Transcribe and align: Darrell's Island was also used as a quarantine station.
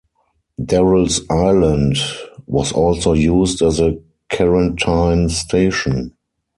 Darrell's 0.65 1.21
Island 1.29 1.97
was 2.47 2.71
also 2.71 3.13
used 3.13 3.61
as 3.61 3.79
a 3.79 3.99
quarantine 4.33 5.29
station. 5.29 6.15